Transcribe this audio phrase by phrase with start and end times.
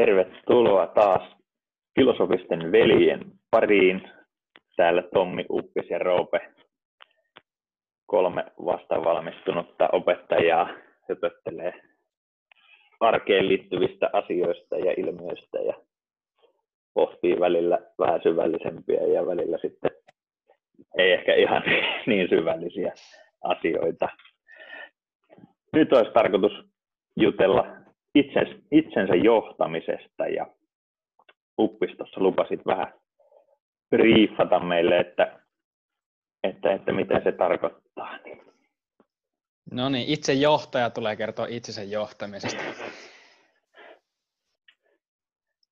[0.00, 1.36] Tervetuloa taas
[1.94, 3.20] filosofisten veljen
[3.50, 4.10] pariin.
[4.76, 6.40] Täällä Tommi, Uppis ja Roope,
[8.06, 10.68] kolme vastavalmistunutta opettajaa
[11.08, 11.72] höpöttelee
[13.00, 15.74] arkeen liittyvistä asioista ja ilmiöistä ja
[16.94, 19.90] pohtii välillä vähän syvällisempiä ja välillä sitten
[20.98, 21.62] ei ehkä ihan
[22.06, 22.92] niin syvällisiä
[23.44, 24.08] asioita.
[25.72, 26.52] Nyt olisi tarkoitus
[27.16, 27.79] jutella
[28.14, 30.46] itsens, itsensä johtamisesta ja
[31.58, 32.92] Uppistossa lupasit vähän
[33.90, 35.40] briefata meille, että,
[36.42, 38.18] että, että mitä se tarkoittaa.
[39.72, 42.62] No niin, itse johtaja tulee kertoa itsensä johtamisesta.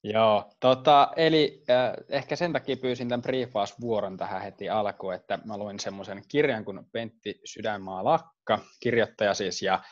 [0.04, 5.58] Joo, tota, eli äh, ehkä sen takia pyysin tämän briefausvuoron tähän heti alkuun, että mä
[5.58, 9.82] luin semmoisen kirjan kuin Pentti Sydänmaa Lakka, kirjoittaja siis, ja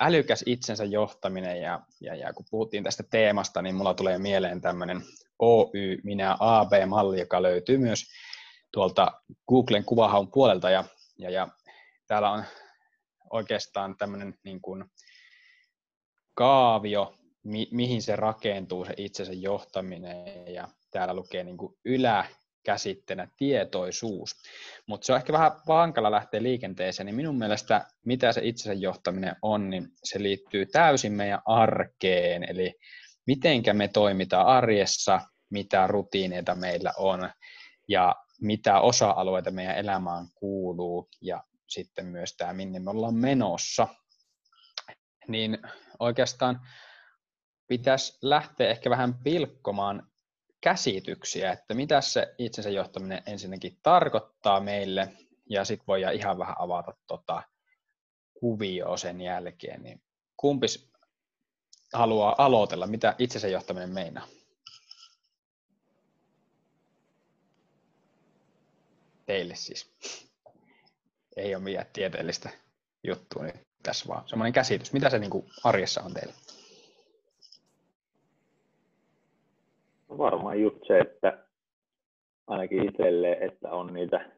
[0.00, 5.02] älykäs itsensä johtaminen, ja, ja, ja kun puhuttiin tästä teemasta, niin mulla tulee mieleen tämmöinen
[5.38, 8.04] OY, minä AB-malli, joka löytyy myös
[8.72, 9.12] tuolta
[9.48, 10.84] Googlen kuvahaun puolelta, ja,
[11.18, 11.48] ja, ja
[12.06, 12.44] täällä on
[13.30, 14.84] oikeastaan tämmöinen niin kuin
[16.34, 21.74] kaavio, mi, mihin se rakentuu, se itsensä johtaminen, ja täällä lukee niin kuin
[22.66, 24.30] yläkäsitteenä tietoisuus.
[24.86, 29.36] Mutta se on ehkä vähän vankalla lähteä liikenteeseen, niin minun mielestä mitä se itsensä johtaminen
[29.42, 32.74] on, niin se liittyy täysin meidän arkeen, eli
[33.26, 37.30] mitenkä me toimitaan arjessa, mitä rutiineita meillä on,
[37.88, 43.88] ja mitä osa-alueita meidän elämään kuuluu, ja sitten myös tämä, minne me ollaan menossa.
[45.28, 45.58] Niin
[45.98, 46.60] oikeastaan
[47.68, 50.08] pitäisi lähteä ehkä vähän pilkkomaan
[50.66, 55.12] käsityksiä, että mitä se itsensä johtaminen ensinnäkin tarkoittaa meille,
[55.50, 57.42] ja sitten voidaan ihan vähän avata tota
[58.40, 59.82] kuvioa sen jälkeen.
[59.82, 60.02] Niin
[60.36, 60.90] kumpis
[61.92, 64.26] haluaa aloitella, mitä itsensä johtaminen meinaa?
[69.26, 69.90] Teille siis.
[71.36, 72.50] Ei ole mitään tieteellistä
[73.04, 74.92] juttua nyt tässä, vaan semmoinen käsitys.
[74.92, 76.34] Mitä se niin kuin arjessa on teille?
[80.08, 81.38] Varmaan just se, että
[82.46, 84.30] ainakin itselle, että on niitä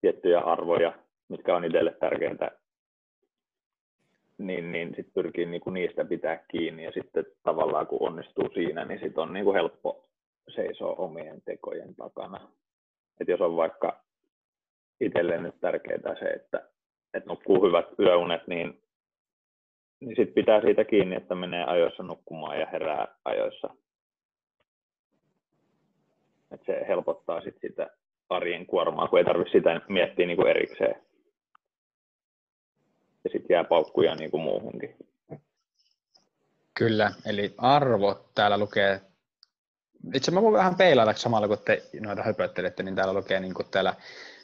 [0.00, 0.92] tiettyjä arvoja,
[1.28, 2.50] mitkä on itselle tärkeitä,
[4.38, 9.00] niin, niin sitten pyrkii niinku niistä pitää kiinni ja sitten tavallaan kun onnistuu siinä, niin
[9.00, 10.08] sitten on niinku helppo
[10.54, 12.48] seisoa omien tekojen takana.
[13.20, 14.04] Et jos on vaikka
[15.00, 16.68] itselle nyt tärkeää se, että,
[17.14, 18.82] että nukkuu hyvät yöunet, niin,
[20.00, 23.74] niin sitten pitää siitä kiinni, että menee ajoissa nukkumaan ja herää ajoissa
[26.50, 27.90] et se helpottaa sit sitä
[28.28, 31.06] arjen kuormaa, kun ei tarvitse sitä miettiä niin kuin erikseen.
[33.24, 34.96] Ja sitten jää paukkuja niin kuin muuhunkin.
[36.78, 39.00] Kyllä, eli arvot täällä lukee,
[40.14, 43.70] itse mä voin vähän peilailla samalla kun te noita höpöttelette, niin täällä lukee niin kuin
[43.70, 43.94] täällä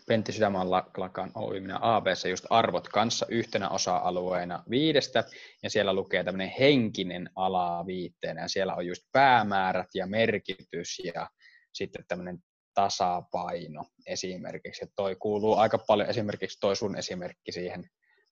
[0.06, 5.24] Pentti Sydämän Lakan Oy ABC just arvot kanssa yhtenä osa-alueena viidestä,
[5.62, 11.28] ja siellä lukee tämmöinen henkinen ala viitteenä, ja siellä on just päämäärät ja merkitys ja
[11.72, 12.38] sitten tämmöinen
[12.74, 14.84] tasapaino esimerkiksi.
[14.84, 17.90] Että toi kuuluu aika paljon esimerkiksi toi sun esimerkki siihen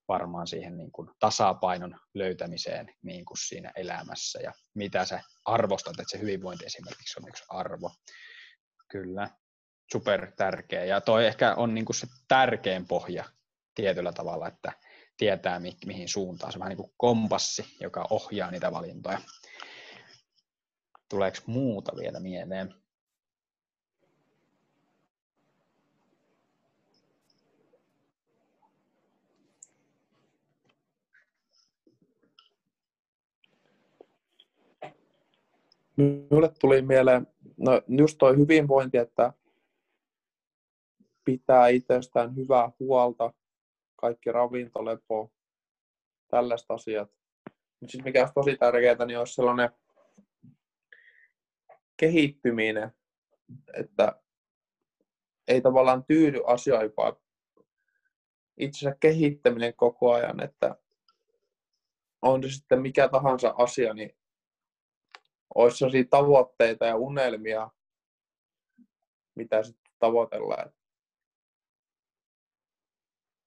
[0.08, 6.10] varmaan siihen niin kuin tasapainon löytämiseen niin kuin siinä elämässä ja mitä sä arvostat, että
[6.10, 7.90] se hyvinvointi esimerkiksi on yksi arvo.
[8.90, 9.28] Kyllä,
[9.92, 10.84] super tärkeä.
[10.84, 13.24] Ja toi ehkä on niin kuin se tärkein pohja
[13.74, 14.72] tietyllä tavalla, että
[15.16, 16.52] tietää mi- mihin suuntaan.
[16.52, 19.20] Se on vähän niin kuin kompassi, joka ohjaa niitä valintoja.
[21.08, 22.79] Tuleeko muuta vielä mieleen?
[36.00, 37.26] Minulle tuli mieleen,
[37.56, 39.32] no just toi hyvinvointi, että
[41.24, 43.32] pitää itsestään hyvää huolta,
[43.96, 45.32] kaikki ravintolepo,
[46.28, 47.10] tällaiset asiat.
[47.80, 49.70] Mutta sitten mikä olisi tosi tärkeää, niin olisi sellainen
[51.96, 52.90] kehittyminen,
[53.74, 54.22] että
[55.48, 57.16] ei tavallaan tyydy asioihin, vaan
[58.56, 60.76] itsensä kehittäminen koko ajan, että
[62.22, 64.19] on se sitten mikä tahansa asia, niin
[65.54, 67.70] olisi sellaisia tavoitteita ja unelmia,
[69.34, 70.72] mitä sitten tavoitellaan.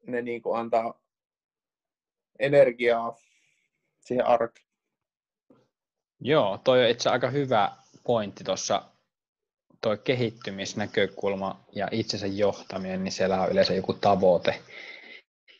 [0.08, 1.02] Ne niin kuin antaa
[2.40, 3.18] energiaa
[4.00, 4.68] siihen arkeen.
[6.20, 7.72] Joo, toi on itse aika hyvä
[8.04, 8.90] pointti tuossa,
[9.82, 14.64] tuo kehittymisnäkökulma ja itsensä johtaminen, niin siellä on yleensä joku tavoite.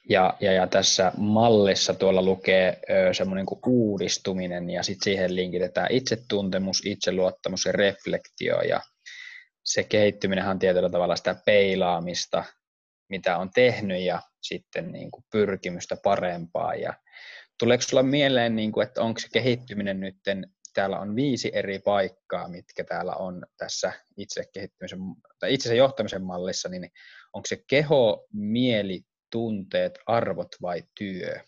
[0.10, 2.80] Ja, ja, ja tässä mallissa tuolla lukee
[3.12, 8.82] semmoinen kuin uudistuminen ja sitten siihen linkitetään itsetuntemus, itseluottamus ja reflektio ja
[9.64, 12.44] se kehittyminen on tietyllä tavalla sitä peilaamista,
[13.10, 16.76] mitä on tehnyt ja sitten niin kuin pyrkimystä parempaa.
[16.76, 16.94] Ja
[17.60, 20.16] tuleeko sinulla mieleen, niin kuin, että onko se kehittyminen nyt,
[20.74, 25.00] täällä on viisi eri paikkaa, mitkä täällä on tässä itse kehittymisen,
[25.40, 26.90] tai itse johtamisen mallissa, niin
[27.34, 29.02] onko se keho, mieli,
[29.34, 31.40] tunteet, arvot vai työ?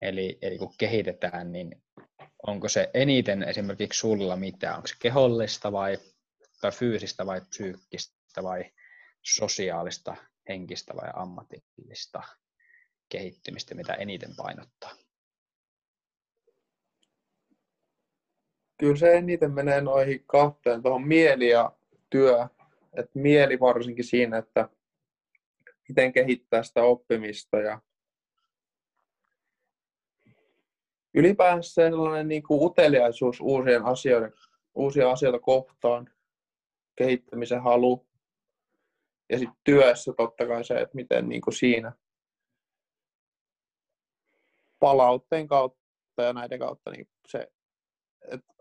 [0.00, 1.82] Eli, eli kun kehitetään, niin
[2.46, 4.76] onko se eniten esimerkiksi sulla mitä?
[4.76, 5.98] Onko se kehollista vai,
[6.60, 8.72] tai fyysistä vai psyykkistä vai
[9.22, 10.16] sosiaalista,
[10.48, 12.22] henkistä vai ammatillista
[13.08, 14.96] kehittymistä, mitä eniten painottaa?
[18.78, 21.72] Kyllä se eniten menee noihin kahteen, tuohon mieli ja
[22.10, 22.46] työ.
[22.96, 24.68] Et mieli varsinkin siinä, että
[25.92, 27.80] miten kehittää sitä oppimista ja
[31.14, 34.32] ylipäänsä sellainen niin kuin uteliaisuus uusien asioiden,
[34.74, 36.10] uusia asioita kohtaan,
[36.96, 38.06] kehittämisen halu
[39.30, 41.92] ja sitten työssä totta kai se, että miten niin kuin siinä
[44.78, 47.52] palautteen kautta ja näiden kautta niin se,
[48.30, 48.52] että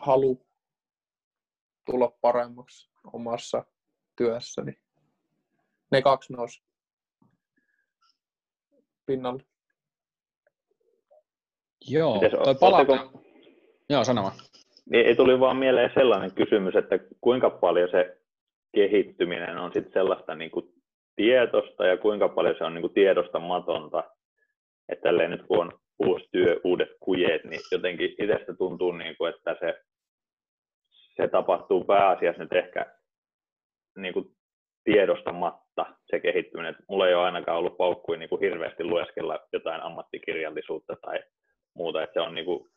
[0.00, 0.46] halu
[1.86, 3.64] tulla paremmaksi omassa
[4.16, 4.87] työssäni
[5.90, 6.62] ne kaksi nousi
[9.06, 9.42] pinnalle.
[11.88, 12.92] Joo, Mites, toi palaute...
[12.92, 13.22] Oletteko...
[13.90, 14.32] Joo, sanoma.
[14.90, 18.20] Niin, ei tuli vaan mieleen sellainen kysymys, että kuinka paljon se
[18.74, 20.72] kehittyminen on sitten sellaista niin kuin
[21.16, 24.04] tietosta ja kuinka paljon se on niin kuin tiedostamatonta.
[24.88, 29.34] Että tälleen nyt kun on uusi työ, uudet kujeet, niin jotenkin itsestä tuntuu, niin kuin,
[29.34, 29.84] että se,
[31.16, 32.94] se tapahtuu pääasiassa nyt ehkä
[33.96, 34.37] niin kuin
[34.92, 36.76] tiedostamatta se kehittyminen.
[36.88, 41.18] Mulla ei ole ainakaan ollut paukkuja niin kuin hirveästi lueskella jotain ammattikirjallisuutta tai
[41.74, 42.68] muuta, että se on niin kuin,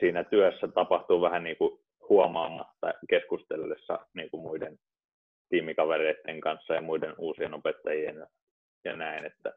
[0.00, 4.78] siinä työssä tapahtuu vähän niin kuin huomaamatta keskustellessa niin kuin muiden
[5.48, 8.26] tiimikavereiden kanssa ja muiden uusien opettajien ja,
[8.84, 9.52] ja näin, että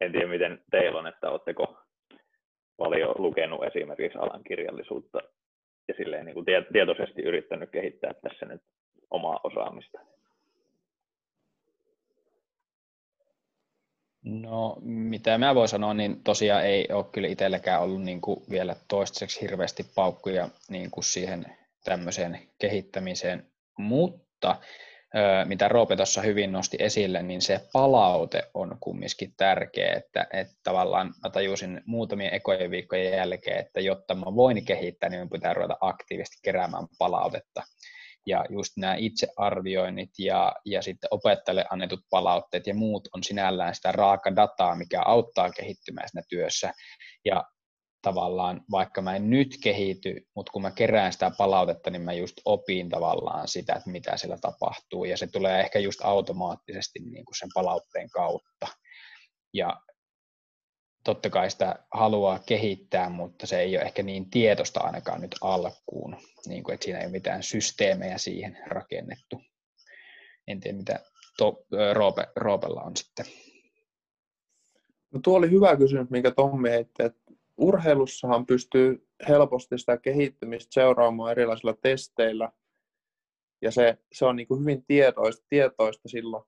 [0.00, 1.78] en tiedä miten teillä on, että oletteko
[2.76, 5.18] paljon lukenut esimerkiksi alan kirjallisuutta
[5.88, 8.62] ja silleen niin kuin tietoisesti yrittänyt kehittää tässä nyt
[9.10, 9.98] omaa osaamista.
[14.24, 18.76] No, mitä mä voin sanoa, niin tosiaan ei ole kyllä itselläkään ollut niin kuin vielä
[18.88, 21.46] toistaiseksi hirveästi paukkuja niin kuin siihen
[21.84, 23.46] tämmöiseen kehittämiseen,
[23.78, 24.56] mutta
[25.44, 31.14] mitä Roope tuossa hyvin nosti esille, niin se palaute on kumminkin tärkeä, että, että tavallaan
[31.24, 36.38] mä tajusin muutamien ekojen viikkojen jälkeen, että jotta mä voin kehittää, niin pitää ruveta aktiivisesti
[36.42, 37.62] keräämään palautetta
[38.26, 43.92] ja just nämä itsearvioinnit ja, ja sitten opettajalle annetut palautteet ja muut on sinällään sitä
[43.92, 46.72] raaka dataa, mikä auttaa kehittymään siinä työssä.
[47.24, 47.44] Ja
[48.02, 52.36] tavallaan, vaikka mä en nyt kehity, mutta kun mä kerään sitä palautetta, niin mä just
[52.44, 57.38] opin tavallaan sitä, että mitä siellä tapahtuu, ja se tulee ehkä just automaattisesti niin kuin
[57.38, 58.66] sen palautteen kautta.
[59.54, 59.80] Ja
[61.04, 66.16] totta kai sitä haluaa kehittää, mutta se ei ole ehkä niin tietoista ainakaan nyt alkuun,
[66.46, 69.40] niin kuin, että siinä ei ole mitään systeemejä siihen rakennettu.
[70.46, 71.00] En tiedä, mitä
[71.38, 73.26] to, Roope, Roopella on sitten.
[75.10, 81.30] No tuo oli hyvä kysymys, minkä Tommi heitti, että urheilussahan pystyy helposti sitä kehittymistä seuraamaan
[81.30, 82.52] erilaisilla testeillä,
[83.62, 86.44] ja se, se on niin kuin hyvin tietoista, tietoista silloin.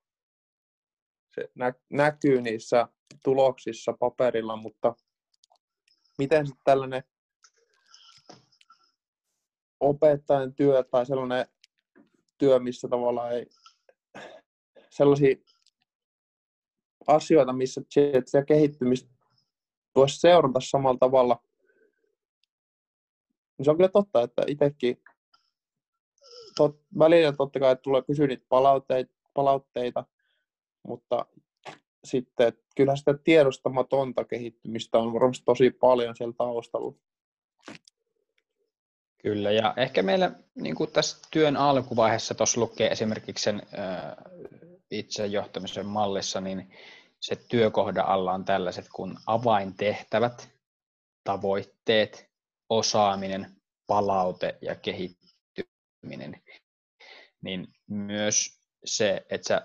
[1.35, 2.89] Se nä, näkyy niissä
[3.25, 4.95] tuloksissa paperilla, mutta
[6.19, 7.05] miten sitten tällainen
[9.81, 11.47] opettajan työ tai sellainen
[12.39, 13.47] työ, missä tavallaan ei
[14.91, 15.37] sellaisia
[17.07, 17.81] asioita, missä
[18.27, 19.11] se kehittymistä
[19.95, 21.43] voisi seurata samalla tavalla.
[23.63, 25.03] Se on kyllä totta, että itsekin
[26.57, 30.05] tot, välillä totta kai tulee kysyä niitä palautteita, palautteita
[30.87, 31.27] mutta
[32.05, 36.95] sitten kyllä sitä tiedostamatonta kehittymistä on varmasti tosi paljon siellä taustalla.
[39.23, 44.17] Kyllä, ja ehkä meillä niin kuin tässä työn alkuvaiheessa tuossa lukee esimerkiksi sen äh,
[44.91, 46.71] itse johtamisen mallissa, niin
[47.21, 50.51] se työkohdan alla on tällaiset kuin avaintehtävät,
[51.25, 52.31] tavoitteet,
[52.69, 56.43] osaaminen, palaute ja kehittyminen.
[57.43, 59.63] Niin myös se, että sä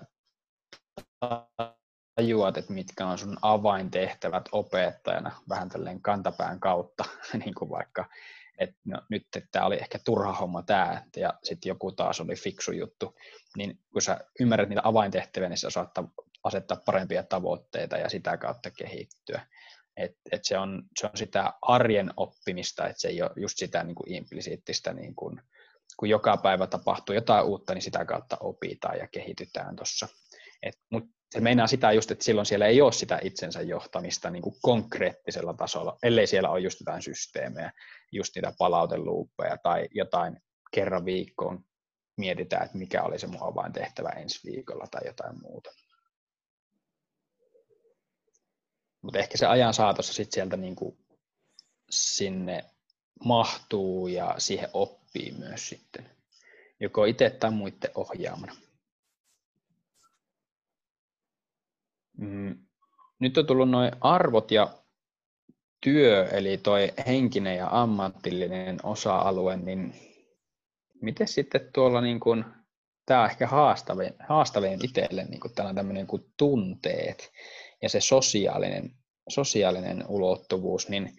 [2.16, 7.04] tajuat, että mitkä on sun avaintehtävät opettajana vähän tälleen kantapään kautta,
[7.44, 8.08] niin kuin vaikka,
[8.58, 12.72] että no, nyt tämä oli ehkä turha homma tämä, ja sitten joku taas oli fiksu
[12.72, 13.14] juttu,
[13.56, 15.90] niin kun sä ymmärrät niitä avaintehtäviä, niin sä osaat
[16.44, 19.46] asettaa parempia tavoitteita ja sitä kautta kehittyä.
[19.96, 23.84] Et, et se, on, se on sitä arjen oppimista, että se ei ole just sitä
[23.84, 25.42] niin kuin implisiittistä, niin kuin,
[25.96, 30.08] kun joka päivä tapahtuu jotain uutta, niin sitä kautta opitaan ja kehitytään tuossa.
[30.90, 34.54] Mutta se meinaa sitä just, että silloin siellä ei ole sitä itsensä johtamista niin kuin
[34.62, 37.72] konkreettisella tasolla, ellei siellä ole just jotain systeemejä,
[38.12, 40.36] just niitä palauteluuppeja tai jotain
[40.70, 41.64] kerran viikkoon
[42.16, 45.70] mietitään, että mikä oli se mun avaintehtävä ensi viikolla tai jotain muuta.
[49.02, 50.98] Mutta ehkä se ajan saatossa sit sieltä niin kuin
[51.90, 52.64] sinne
[53.24, 56.10] mahtuu ja siihen oppii myös sitten,
[56.80, 58.56] joko itse tai muiden ohjaamana.
[62.20, 62.58] Mm.
[63.18, 64.74] Nyt on tullut noin arvot ja
[65.80, 69.94] työ, eli toi henkinen ja ammatillinen osa-alue, niin
[71.02, 72.44] miten sitten tuolla, niin kun,
[73.06, 77.30] tämä on ehkä haastavin, haastavin itselle, niin kun tällainen tämmöinen kuin tunteet
[77.82, 78.90] ja se sosiaalinen,
[79.28, 81.16] sosiaalinen ulottuvuus, niin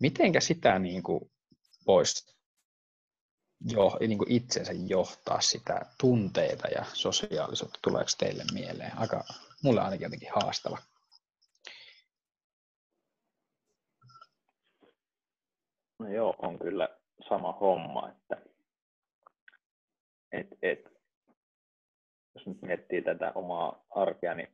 [0.00, 1.30] mitenkä sitä niin kuin
[1.84, 2.36] pois
[3.60, 8.98] jo, niin kuin itsensä johtaa sitä tunteita ja sosiaalisuutta, tuleeko teille mieleen?
[8.98, 9.24] Aika,
[9.62, 10.78] mulle ainakin jotenkin haastava.
[15.98, 16.88] No joo, on kyllä
[17.28, 18.36] sama homma, että
[20.32, 20.92] et, et,
[22.34, 24.48] jos nyt miettii tätä omaa arkea, niin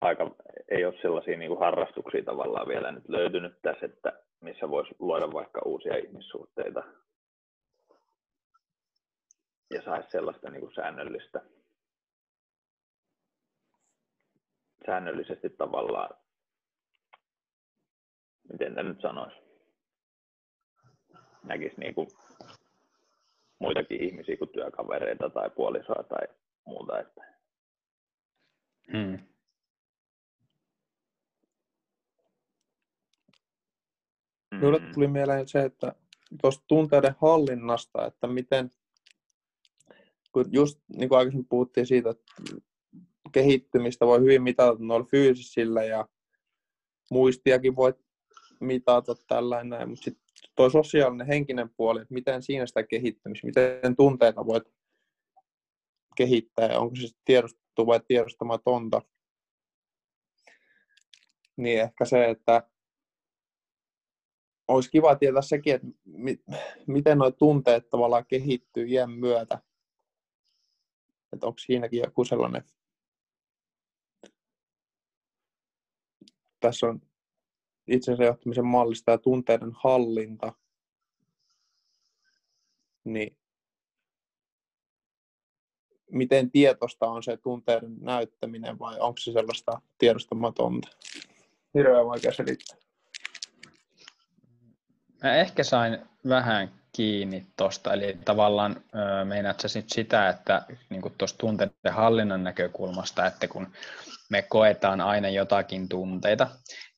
[0.00, 0.30] aika
[0.68, 5.32] ei ole sellaisia niin kuin harrastuksia tavallaan vielä nyt löytynyt tässä, että missä voisi luoda
[5.32, 6.82] vaikka uusia ihmissuhteita
[9.70, 11.40] ja saisi sellaista niin kuin säännöllistä,
[14.86, 16.16] säännöllisesti tavallaan,
[18.52, 19.36] miten tämä nyt sanoisi,
[21.42, 22.08] näkisi niin kuin
[23.58, 26.26] muitakin ihmisiä kuin työkavereita tai puolisoa tai
[26.66, 27.00] muuta.
[27.00, 27.20] Että.
[28.92, 29.18] Hmm.
[34.50, 34.92] Minulle mm.
[34.94, 35.94] tuli mieleen se, että
[36.42, 38.70] tuosta tunteiden hallinnasta, että miten,
[40.32, 42.24] kun just niin kuin aikaisemmin puhuttiin siitä, että
[43.32, 46.08] kehittymistä voi hyvin mitata noilla fyysisillä ja
[47.10, 47.94] muistiakin voi
[48.60, 54.46] mitata tällainen, mutta sitten tuo sosiaalinen henkinen puoli, että miten siinä sitä kehittymistä, miten tunteita
[54.46, 54.64] voit
[56.16, 59.02] kehittää, onko se tiedostettu vai tiedostamatonta,
[61.56, 62.70] niin ehkä se, että
[64.68, 66.44] olisi kiva tietää sekin, että mi-
[66.86, 69.58] miten nuo tunteet tavallaan kehittyy iän myötä.
[71.32, 72.62] Että onko siinäkin joku sellainen...
[76.60, 77.02] Tässä on
[77.86, 80.52] itsensä johtamisen mallista ja tunteiden hallinta.
[83.04, 83.36] Niin
[86.10, 90.88] miten tietosta on se tunteiden näyttäminen vai onko se sellaista tiedostamatonta?
[91.74, 92.76] Hirveän vaikea selittää.
[95.22, 95.98] Mä ehkä sain
[96.28, 98.84] vähän kiinni tuosta, eli tavallaan
[99.24, 103.72] meinaat sä nyt sitä, että niin tuosta tunteiden hallinnan näkökulmasta, että kun
[104.30, 106.46] me koetaan aina jotakin tunteita,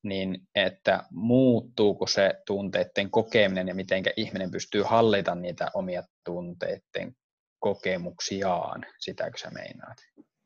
[0.03, 7.17] niin että muuttuuko se tunteiden kokeminen ja miten ihminen pystyy hallita niitä omia tunteiden
[7.59, 9.99] kokemuksiaan, sitäkö sä meinaat?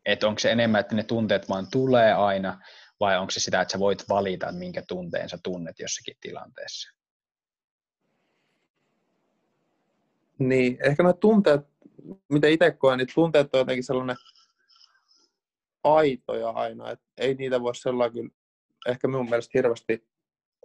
[0.07, 2.61] Että onko se enemmän, että ne tunteet vaan tulee aina,
[3.01, 7.02] vai onko se sitä, että sä voit valita, minkä tunteen sä tunnet jossakin tilanteessa?
[10.39, 11.61] Niin, ehkä nämä tunteet,
[12.29, 14.17] mitä itse koen, niin tunteet on jotenkin sellainen
[15.85, 18.31] aitoja aina, että ei niitä voi sellainen
[18.89, 20.09] ehkä minun mielestä hirveästi,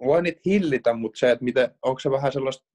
[0.06, 2.66] voi niitä hillitä, mutta se, että miten, onko se vähän sellaista,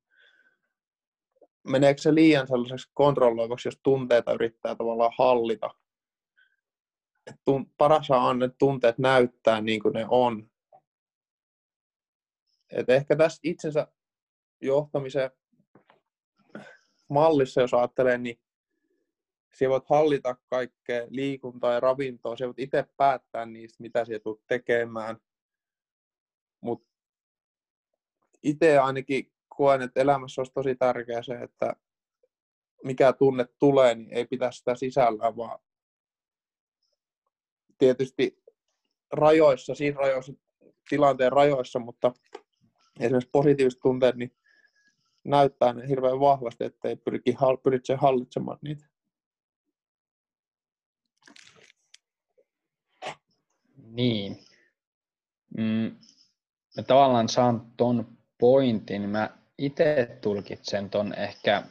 [1.68, 5.70] meneekö se liian sellaiseksi kontrolloivaksi, jos tunteita yrittää tavallaan hallita.
[7.26, 10.50] Et tun, paras on ne tunteet näyttää niin kuin ne on.
[12.70, 13.87] Et ehkä tässä itsensä
[14.61, 15.30] johtamisen
[17.12, 18.40] mallissa, jos ajattelee, niin
[19.54, 24.40] sinä voit hallita kaikkea liikuntaa ja ravintoa, sinä voit itse päättää niistä, mitä sinä tulet
[24.47, 25.16] tekemään.
[26.61, 26.88] Mutta
[28.42, 31.76] itse ainakin koen, että elämässä olisi tosi tärkeää se, että
[32.85, 35.59] mikä tunne tulee, niin ei pitäisi sitä sisällä, vaan
[37.78, 38.42] tietysti
[39.12, 40.33] rajoissa, siinä rajoissa,
[40.88, 42.12] tilanteen rajoissa, mutta
[43.00, 44.33] esimerkiksi positiiviset tunteet, niin
[45.25, 48.87] näyttää ne hirveän vahvasti, ettei pyrki, pyritse hallitsemaan niitä.
[53.76, 54.38] Niin.
[55.59, 55.97] Mm,
[56.76, 59.09] mä tavallaan saan ton pointin.
[59.09, 61.62] Mä itse tulkitsen ton ehkä,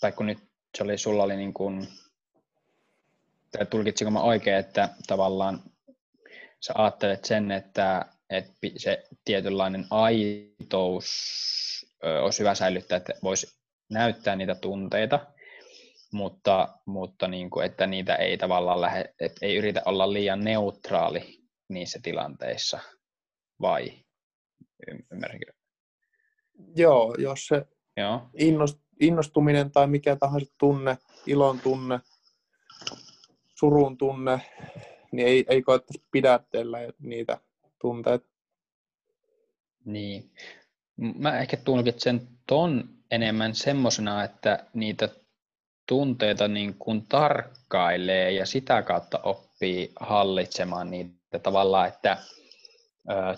[0.00, 0.38] tai kun nyt
[0.78, 1.88] se oli, sulla oli niin kuin,
[3.50, 5.62] tai tulkitsiko mä oikein, että tavallaan
[6.60, 11.06] sä ajattelet sen, että, että se tietynlainen aitous
[12.22, 13.58] olisi hyvä säilyttää, että voisi
[13.90, 15.26] näyttää niitä tunteita,
[16.12, 21.40] mutta, mutta niin kuin, että niitä ei tavallaan lähde, että ei yritä olla liian neutraali
[21.68, 22.78] niissä tilanteissa,
[23.60, 23.92] vai
[25.12, 25.52] ymmärränkö?
[26.76, 27.66] Joo, jos se
[27.96, 28.30] Joo.
[29.00, 32.00] innostuminen tai mikä tahansa tunne, ilon tunne,
[33.60, 34.40] surun tunne,
[35.12, 37.40] niin ei, ei koettaisi pidätellä niitä
[37.80, 38.26] tunteita.
[39.84, 40.30] Niin.
[41.14, 45.08] Mä ehkä tulkitsen ton enemmän semmosena, että niitä
[45.88, 52.16] tunteita niin kuin tarkkailee ja sitä kautta oppii hallitsemaan niitä tavallaan, että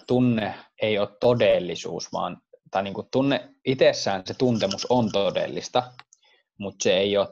[0.06, 5.82] tunne ei ole todellisuus, vaan tai niin kuin tunne itsessään se tuntemus on todellista,
[6.58, 7.28] mutta se ei ole,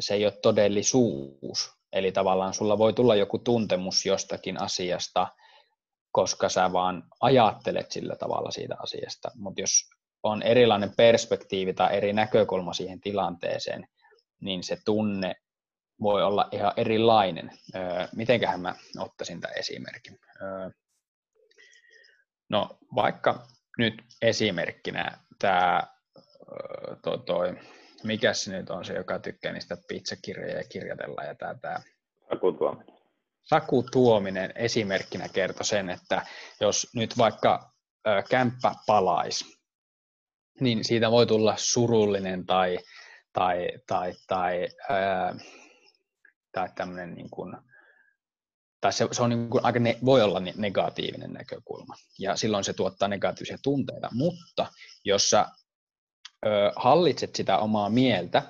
[0.00, 1.70] se ei ole todellisuus.
[1.92, 5.26] Eli tavallaan sulla voi tulla joku tuntemus jostakin asiasta,
[6.12, 9.30] koska sä vaan ajattelet sillä tavalla siitä asiasta.
[9.34, 9.90] Mutta jos
[10.22, 13.88] on erilainen perspektiivi tai eri näkökulma siihen tilanteeseen,
[14.40, 15.34] niin se tunne
[16.02, 17.50] voi olla ihan erilainen.
[17.74, 20.18] Öö, mitenköhän mä ottaisin tämän esimerkin?
[20.42, 20.70] Öö,
[22.48, 23.46] no vaikka
[23.78, 25.82] nyt esimerkkinä tämä,
[27.02, 27.56] toi, toi,
[28.04, 31.80] mikä se nyt on se, joka tykkää niistä pizzakirjoja kirjoitella ja tämä, tämä
[32.28, 32.99] Saku Tuominen.
[33.42, 36.26] Saku Tuominen esimerkkinä kertoi sen, että
[36.60, 37.72] jos nyt vaikka
[38.30, 39.44] kämppä palaisi,
[40.60, 42.78] niin siitä voi tulla surullinen tai,
[43.32, 45.34] tai, tai, tai, ää,
[46.52, 46.68] tai
[47.14, 47.56] niin kuin,
[48.80, 52.72] tai se, se on niin kuin aika ne, voi olla negatiivinen näkökulma, ja silloin se
[52.72, 54.66] tuottaa negatiivisia tunteita, mutta
[55.04, 55.46] jos sä
[56.46, 58.42] ö, hallitset sitä omaa mieltä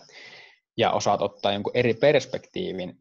[0.77, 2.95] ja osaat ottaa jonkun eri perspektiivin,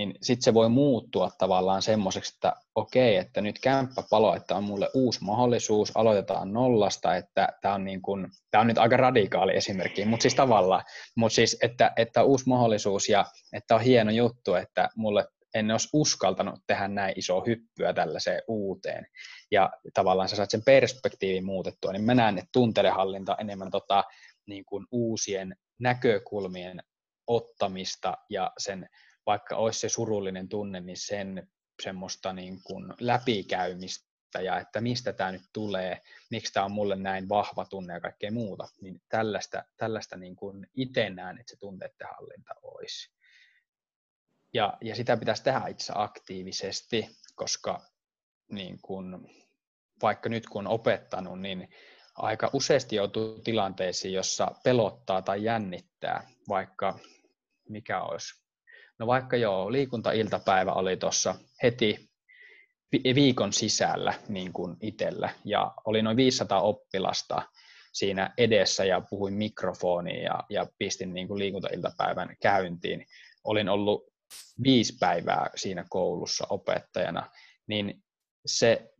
[0.00, 4.64] niin sitten se voi muuttua tavallaan semmoiseksi, että okei, että nyt kämppä palo, että on
[4.64, 9.56] mulle uusi mahdollisuus, aloitetaan nollasta, että tämä on, niin kuin, tämä on nyt aika radikaali
[9.56, 10.82] esimerkki, mutta siis tavallaan,
[11.16, 15.88] mutta siis, että, että uusi mahdollisuus ja että on hieno juttu, että mulle en olisi
[15.92, 19.06] uskaltanut tehdä näin iso hyppyä tällaiseen uuteen.
[19.50, 24.04] Ja tavallaan sä saat sen perspektiivin muutettua, niin mä näen, että tuntelehallinta enemmän tota,
[24.46, 26.82] niin kuin uusien näkökulmien
[27.26, 28.88] ottamista ja sen,
[29.30, 31.48] vaikka olisi se surullinen tunne, niin sen
[31.82, 37.28] semmoista niin kuin läpikäymistä ja että mistä tämä nyt tulee, miksi tämä on mulle näin
[37.28, 42.08] vahva tunne ja kaikkea muuta, niin tällaista, tällaista niin kuin itse näen, että se tunteiden
[42.16, 43.10] hallinta olisi.
[44.52, 47.80] Ja, ja sitä pitäisi tehdä itse aktiivisesti, koska
[48.48, 49.28] niin kun,
[50.02, 51.68] vaikka nyt kun on opettanut, niin
[52.16, 56.98] aika useasti joutuu tilanteisiin, jossa pelottaa tai jännittää, vaikka
[57.68, 58.39] mikä olisi.
[59.00, 62.10] No vaikka joo, liikuntailtapäivä oli tuossa heti
[63.14, 67.42] viikon sisällä niin kuin itsellä, ja oli noin 500 oppilasta
[67.92, 73.06] siinä edessä ja puhuin mikrofoniin ja, ja pistin niin kuin liikuntailtapäivän käyntiin.
[73.44, 74.04] Olin ollut
[74.62, 77.30] viisi päivää siinä koulussa opettajana,
[77.66, 78.02] niin
[78.46, 78.92] se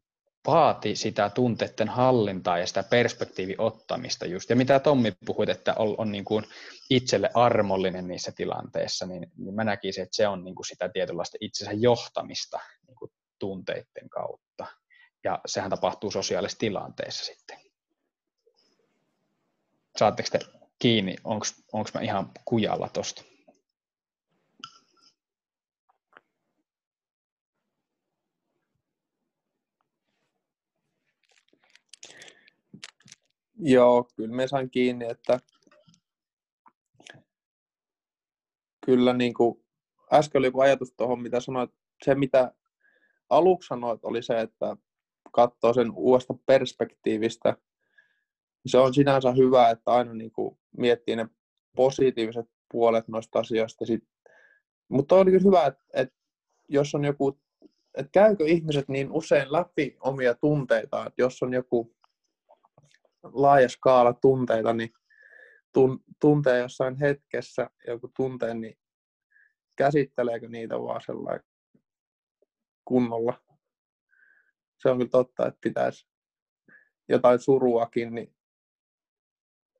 [0.46, 4.50] vaati sitä tunteiden hallintaa ja sitä perspektiivin ottamista just.
[4.50, 6.44] Ja mitä Tommi puhuit, että on, on niin kuin
[6.90, 11.38] itselle armollinen niissä tilanteissa, niin, niin mä näkisin, että se on niin kuin sitä tietynlaista
[11.40, 14.66] itsensä johtamista niin kuin tunteiden kautta.
[15.24, 17.58] Ja sehän tapahtuu sosiaalisissa tilanteissa sitten.
[19.98, 20.38] Saatteko te
[20.78, 23.29] kiinni, onko mä ihan kujalla tuosta?
[33.62, 35.40] Joo, kyllä me sain kiinni, että
[38.86, 39.64] kyllä niin kuin,
[40.12, 41.70] äsken oli joku ajatus tuohon, mitä sanoit,
[42.04, 42.54] se mitä
[43.30, 44.76] aluksi sanoit oli se, että
[45.32, 47.56] katsoo sen uudesta perspektiivistä.
[48.66, 51.28] Se on sinänsä hyvä, että aina niin kuin miettii ne
[51.76, 53.84] positiiviset puolet noista asioista.
[54.88, 56.14] Mutta oli kyllä hyvä, että, että
[56.68, 57.40] jos on joku,
[57.94, 61.94] että käykö ihmiset niin usein läpi omia tunteitaan, että jos on joku
[63.22, 64.92] laaja skaala tunteita, niin
[65.72, 68.78] tun, tuntee jossain hetkessä joku tunteen, niin
[69.76, 71.44] käsitteleekö niitä vaan sellainen
[72.84, 73.42] kunnolla.
[74.82, 76.08] Se on kyllä totta, että pitäisi
[77.08, 78.36] jotain suruakin niin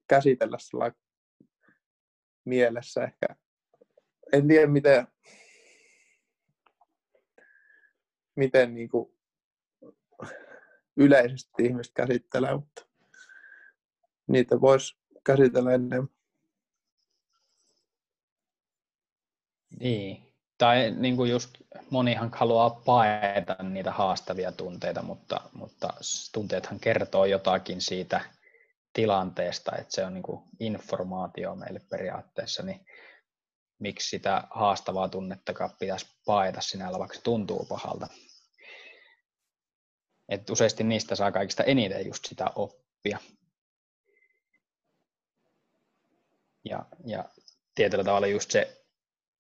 [0.09, 1.01] käsitellä sellainen
[2.45, 3.27] mielessä ehkä.
[4.33, 5.07] En tiedä, miten,
[8.37, 9.19] miten niin kuin
[10.97, 12.90] yleisesti ihmiset käsittelee, mutta
[14.33, 16.09] niitä voisi käsitellä ennen.
[19.81, 21.51] Niin, tai niin kuin just
[21.91, 25.89] monihan haluaa paeta niitä haastavia tunteita, mutta, mutta
[26.33, 28.21] tunteethan kertoo jotakin siitä
[28.93, 32.87] tilanteesta, että se on niin kuin informaatio meille periaatteessa, niin
[33.79, 38.07] miksi sitä haastavaa tunnettakaan pitäisi paeta sinällä, vaikka se tuntuu pahalta.
[40.29, 43.19] Et useasti niistä saa kaikista eniten just sitä oppia.
[46.65, 47.25] Ja, ja
[47.75, 48.81] tietyllä tavalla just se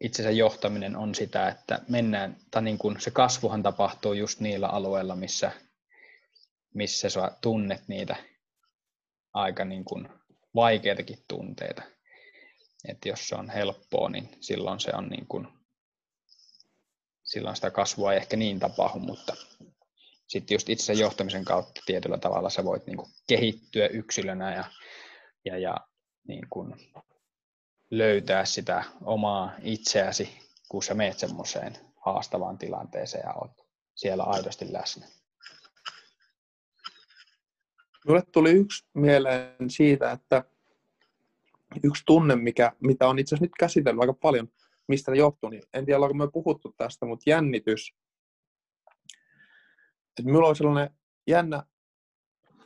[0.01, 5.17] itsensä johtaminen on sitä, että mennään, tai niin kuin se kasvuhan tapahtuu just niillä alueilla,
[5.17, 5.53] missä,
[6.75, 8.17] missä sä tunnet niitä
[9.33, 10.09] aika niin kuin
[10.55, 11.83] vaikeitakin tunteita.
[12.89, 15.49] Että jos se on helppoa, niin silloin se on niin kuin,
[17.23, 19.37] silloin sitä kasvua ei ehkä niin tapahdu, mutta
[20.27, 24.65] sitten just itse johtamisen kautta tietyllä tavalla sä voit niin kuin kehittyä yksilönä ja,
[25.45, 25.77] ja, ja
[26.29, 26.75] niin kuin
[27.90, 35.07] löytää sitä omaa itseäsi, kun sä meet semmoiseen haastavaan tilanteeseen ja oot siellä aidosti läsnä.
[38.07, 40.44] Mulle tuli yksi mieleen siitä, että
[41.83, 44.48] yksi tunne, mikä, mitä on itse asiassa nyt käsitellyt aika paljon,
[44.88, 47.94] mistä johtuu, niin en tiedä, ollaanko me puhuttu tästä, mutta jännitys.
[50.18, 50.90] Et minulla on sellainen
[51.26, 51.62] jännä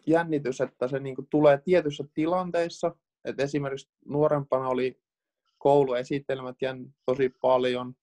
[0.07, 5.04] jännitys, että se niinku tulee tietyissä tilanteissa, että esimerkiksi nuorempana oli
[5.65, 7.95] kouluesitelmät jänn tosi paljon,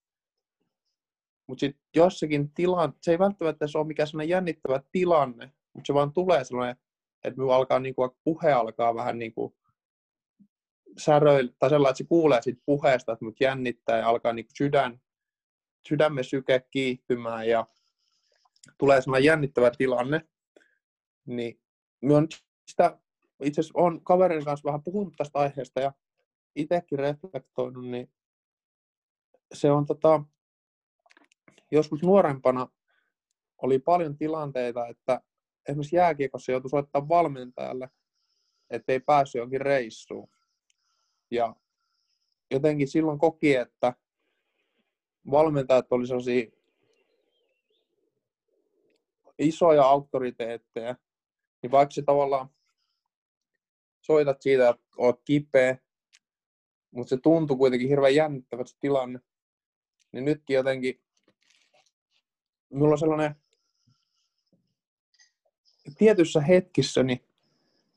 [1.48, 5.94] mutta sitten jossakin tilanne, se ei välttämättä se ole mikään sellainen jännittävä tilanne, mutta se
[5.94, 6.76] vaan tulee sellainen,
[7.24, 9.54] että minun alkaa, niin kuin, puhe alkaa vähän niin kuin
[10.98, 14.56] säröillä, tai sellainen, että se kuulee siitä puheesta, että mut jännittää ja alkaa niin kuin
[14.58, 15.02] sydän,
[15.90, 17.68] sydämen syke kiihtymään ja
[18.78, 20.22] tulee sellainen jännittävä tilanne,
[21.26, 21.62] niin
[22.02, 22.28] minä
[22.68, 23.00] sitä
[23.44, 25.94] itse asiassa olen kaverin kanssa vähän puhunut tästä aiheesta ja
[26.56, 28.12] itsekin reflektoinut, niin
[29.54, 30.24] se on tota,
[31.72, 32.68] joskus nuorempana
[33.62, 35.22] oli paljon tilanteita, että
[35.68, 37.90] esimerkiksi jääkiekossa joutui soittaa valmentajalle,
[38.70, 40.30] ettei päässyt jonkin reissuun.
[41.32, 41.56] Ja
[42.52, 43.94] jotenkin silloin koki, että
[45.32, 46.52] valmentajat oli sellaisia
[49.40, 50.96] isoja auktoriteetteja,
[51.62, 52.50] niin vaikka se tavallaan
[54.02, 55.78] soitat siitä, että olet kipeä,
[56.92, 59.20] mutta se tuntui kuitenkin hirveän jännittävä se tilanne,
[60.12, 61.02] niin nytkin jotenkin
[62.70, 63.36] minulla on sellainen
[65.98, 67.24] tietyssä hetkissä, niin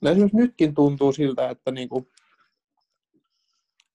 [0.01, 2.09] no esimerkiksi nytkin tuntuu siltä, että niinku,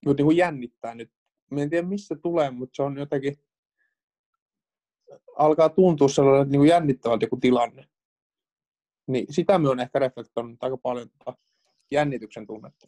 [0.05, 1.11] niinku jännittää nyt.
[1.49, 3.39] Mä en tiedä missä tulee, mutta se on jotenkin,
[5.37, 7.87] alkaa tuntua sellainen niin jännittävältä joku tilanne.
[9.07, 11.37] Niin sitä me on ehkä reflektoinut aika paljon tota
[11.91, 12.87] jännityksen tunnetta.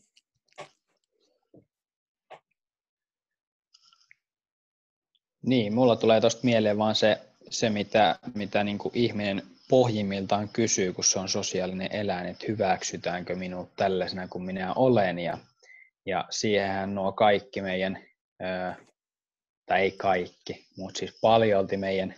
[5.51, 10.93] Niin, mulla tulee tuosta mieleen vaan se, se mitä, mitä niin kuin ihminen pohjimmiltaan kysyy,
[10.93, 15.19] kun se on sosiaalinen eläin, että hyväksytäänkö minut tällaisena kuin minä olen.
[15.19, 15.37] Ja,
[16.05, 17.99] ja siihenhän nuo kaikki meidän,
[19.65, 22.15] tai ei kaikki, mutta siis paljolti meidän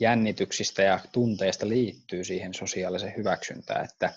[0.00, 4.14] jännityksistä ja tunteista liittyy siihen sosiaaliseen hyväksyntään, että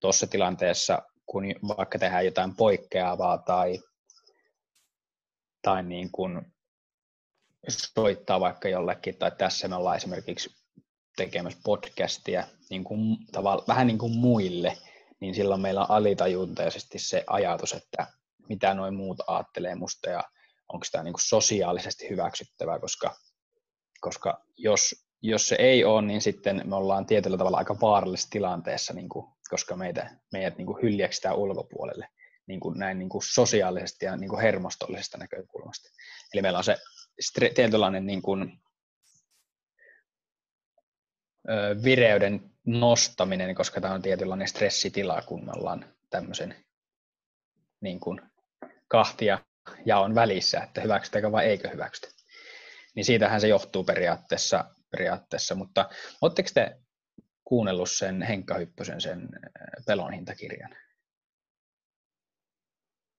[0.00, 1.44] tuossa tilanteessa, kun
[1.76, 3.80] vaikka tehdään jotain poikkeavaa tai,
[5.62, 6.53] tai niin kuin
[7.68, 10.50] soittaa vaikka jollekin, tai tässä me ollaan esimerkiksi
[11.16, 14.78] tekemässä podcastia niin kuin, tavalla, vähän niin kuin muille,
[15.20, 18.06] niin silloin meillä on alitajuntaisesti se ajatus, että
[18.48, 20.24] mitä noin muut ajattelee musta ja
[20.72, 23.16] onko tämä niin sosiaalisesti hyväksyttävää, koska,
[24.00, 28.92] koska jos, jos se ei ole, niin sitten me ollaan tietyllä tavalla aika vaarallisessa tilanteessa,
[28.92, 32.08] niin kuin, koska meitä, meidät niin kuin hyljeksitään ulkopuolelle
[32.46, 35.88] niin kuin näin niin kuin sosiaalisesti ja niin kuin hermostollisesta näkökulmasta.
[36.34, 36.76] Eli meillä on se
[37.54, 38.60] tietynlainen niin kuin,
[41.48, 46.64] ö, vireyden nostaminen, koska tämä on tietynlainen stressitila, kun me ollaan tämmöisen
[47.80, 48.20] niin kuin,
[48.88, 49.38] kahtia
[49.86, 52.08] jaon välissä, että hyväksytäänkö vai eikö hyväksytä.
[52.94, 55.54] Niin siitähän se johtuu periaatteessa, periaatteessa.
[55.54, 55.88] mutta
[56.22, 56.76] oletteko te
[57.44, 59.28] kuunnellut sen Henkka Hyppösen sen
[59.86, 60.76] pelon hintakirjan?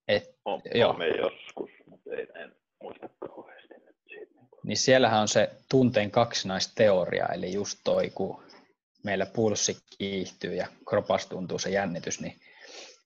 [0.08, 0.96] Et, on, joo.
[1.04, 3.75] joskus, mutta ei, en muista kauheasti
[4.66, 8.44] niin siellähän on se tunteen kaksinaisteoria, eli just toi, kun
[9.04, 12.40] meillä pulssi kiihtyy ja kropas tuntuu se jännitys, niin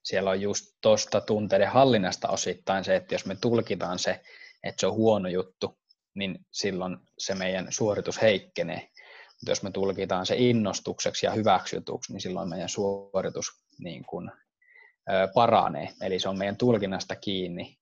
[0.03, 4.21] siellä on just tuosta tunteiden hallinnasta osittain se, että jos me tulkitaan se,
[4.63, 5.77] että se on huono juttu,
[6.15, 8.89] niin silloin se meidän suoritus heikkenee.
[9.33, 13.45] Mutta jos me tulkitaan se innostukseksi ja hyväksytuksi, niin silloin meidän suoritus
[13.79, 14.31] niin kuin,
[15.09, 15.89] ö, paranee.
[16.01, 17.78] Eli se on meidän tulkinnasta kiinni,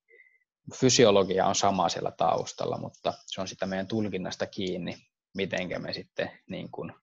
[0.75, 4.97] fysiologia on sama siellä taustalla, mutta se on sitä meidän tulkinnasta kiinni,
[5.35, 6.93] miten me sitten niin kuin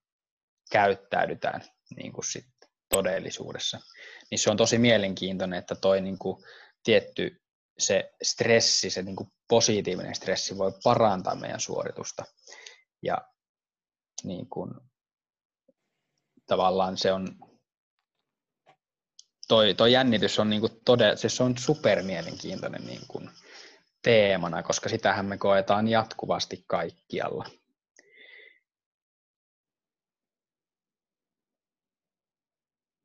[0.71, 1.61] käyttäydytään
[1.95, 3.79] niin kuin sitten todellisuudessa.
[4.31, 6.43] Niin se on tosi mielenkiintoinen, että toi niin kuin
[6.83, 7.41] tietty
[7.79, 12.25] se stressi, se niin kuin positiivinen stressi voi parantaa meidän suoritusta.
[13.01, 13.17] Ja
[14.23, 14.71] niin kuin,
[16.47, 17.27] tavallaan se on,
[19.47, 23.01] toi, toi jännitys on, niin kuin todella, siis se on supermielenkiintoinen niin
[24.05, 27.45] teemana, koska sitähän me koetaan jatkuvasti kaikkialla.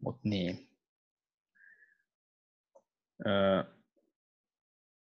[0.02, 0.68] Mut niin.
[3.26, 3.64] Öö,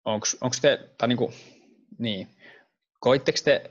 [0.05, 0.27] onko
[0.63, 1.33] te, tai niinku,
[1.99, 2.37] niin,
[3.01, 3.71] koitteko te,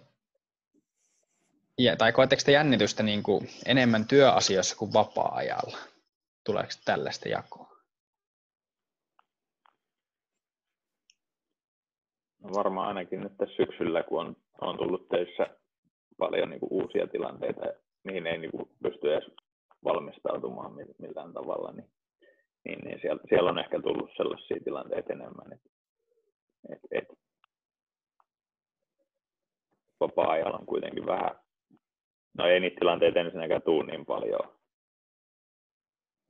[1.98, 5.78] tai koetteko te jännitystä niinku enemmän työasioissa kuin vapaa-ajalla?
[6.44, 7.71] Tuleeko tällaista jakoa?
[12.44, 15.48] No varmaan ainakin nyt tässä syksyllä, kun on, on tullut töissä
[16.18, 17.62] paljon niin kuin uusia tilanteita,
[18.04, 19.32] mihin ei niin kuin pysty edes
[19.84, 21.90] valmistautumaan millään tavalla, niin,
[22.64, 25.70] niin, niin siellä, siellä on ehkä tullut sellaisia tilanteita enemmän, että,
[26.70, 27.14] että, että
[30.00, 31.40] vapaa-ajalla on kuitenkin vähän,
[32.38, 34.62] no ei niitä tilanteita ensinnäkään tule niin paljon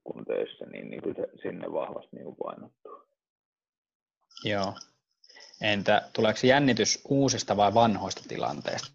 [0.03, 3.03] kuin töissä, niin, niin kuin se sinne vahvasti niin kuin painottuu.
[4.43, 4.73] Joo.
[5.61, 8.91] Entä tuleeko jännitys uusista vai vanhoista tilanteista?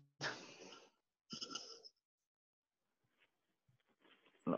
[4.46, 4.56] No,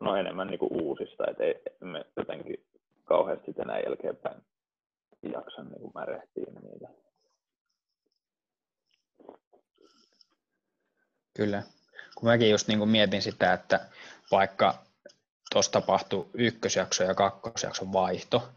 [0.00, 2.66] no enemmän niin kuin uusista, että ei me jotenkin
[3.04, 4.42] kauheasti tänä jälkeenpäin
[5.32, 6.88] jaksa niin kuin märehtiä niitä.
[11.36, 11.62] Kyllä.
[12.14, 13.88] Kun mäkin just niin kuin mietin sitä, että
[14.30, 14.84] vaikka
[15.52, 18.48] tuossa tapahtui ykkösjakso ja kakkosjakson vaihto,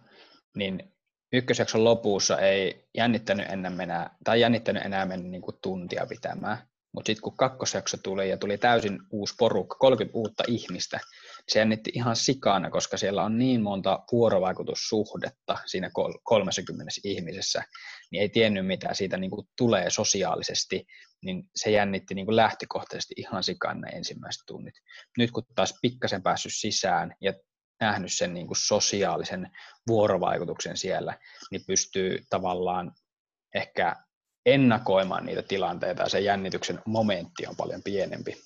[0.56, 0.92] niin
[1.34, 6.58] ykkösjakson lopussa ei jännittänyt enää, mennä, tai jännittänyt enää mennä niin kuin tuntia pitämään.
[6.94, 11.00] Mutta sitten kun kakkosjakso tuli ja tuli täysin uusi porukka, 30 uutta ihmistä,
[11.48, 15.90] se jännitti ihan sikana, koska siellä on niin monta vuorovaikutussuhdetta siinä
[16.24, 17.64] 30 ihmisessä,
[18.12, 20.86] niin ei tiennyt mitä siitä niin kuin tulee sosiaalisesti,
[21.24, 24.76] niin se jännitti niin kuin lähtökohtaisesti ihan sikana ensimmäiset tunnit.
[25.18, 27.34] Nyt kun taas pikkasen päässyt sisään ja
[27.80, 29.52] nähnyt sen niin kuin sosiaalisen
[29.88, 31.18] vuorovaikutuksen siellä,
[31.52, 32.92] niin pystyy tavallaan
[33.56, 33.96] ehkä
[34.46, 38.38] ennakoimaan niitä tilanteita ja se jännityksen momentti on paljon pienempi.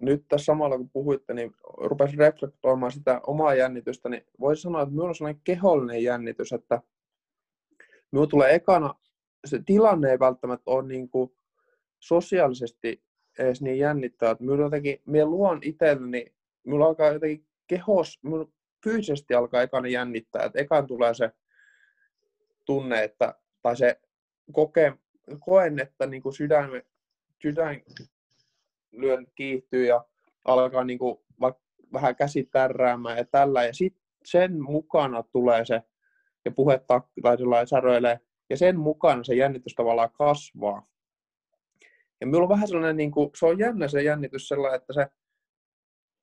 [0.00, 4.90] Nyt tässä samalla kun puhuitte, niin rupesin reflektoimaan sitä omaa jännitystä, niin voisi sanoa, että
[4.90, 6.82] minulla on sellainen kehollinen jännitys, että
[8.12, 8.94] minulla tulee ekana,
[9.44, 11.30] se tilanne ei välttämättä ole niin kuin
[12.00, 13.04] sosiaalisesti
[13.38, 16.26] edes niin jännittää, että minulla jotenkin, minä luon itselleni,
[16.64, 18.48] minulla alkaa jotenkin kehos, minulla
[18.84, 21.30] fyysisesti alkaa ekana jännittää, että ekan tulee se
[22.64, 24.00] tunne, että, tai se
[24.52, 24.92] koke,
[25.40, 26.70] koen, että niin kuin sydän,
[27.42, 27.82] sydän
[28.92, 30.04] lyön kiihtyy ja
[30.44, 31.18] alkaa niin kuin
[31.92, 35.82] vähän käsi tärräämään ja tällä, ja sitten sen mukana tulee se,
[36.44, 38.20] ja puhetta tai sellainen saroilee,
[38.50, 40.86] ja sen mukana se jännitys tavallaan kasvaa.
[42.24, 45.06] Ja minulla on vähän sellainen, niin kuin, se on jännä se jännitys sellainen, että se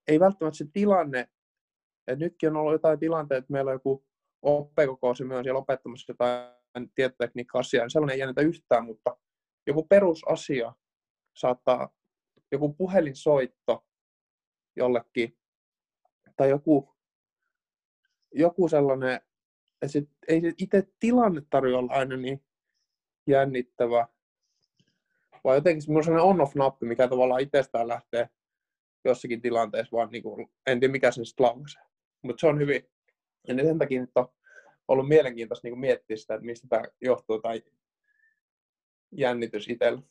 [0.08, 1.20] ei välttämättä se tilanne,
[2.08, 4.06] että nytkin on ollut jotain tilanteita, että meillä on joku
[4.42, 9.18] oppekokousi myös siellä opettamassa jotain tietotekniikka-asiaa, niin sellainen ei jännitä yhtään, mutta
[9.68, 10.74] joku perusasia
[11.38, 11.90] saattaa,
[12.52, 13.86] joku puhelinsoitto
[14.76, 15.38] jollekin,
[16.36, 16.96] tai joku,
[18.34, 19.16] joku sellainen,
[19.82, 22.44] että sit, ei se itse tilanne tarvitse olla aina niin
[23.28, 24.08] jännittävä,
[25.44, 28.30] vaan jotenkin semmoinen on-off-nappi, mikä tavallaan itsestään lähtee
[29.06, 31.84] jossakin tilanteessa, vaan niin kuin, en tiedä mikä se sitten laukaisee.
[32.22, 32.90] Mutta se on hyvin,
[33.48, 34.28] ja sen takia nyt on
[34.88, 37.64] ollut mielenkiintoista niin miettiä sitä, että mistä tämä johtuu tai
[39.12, 40.02] jännitys itsellä.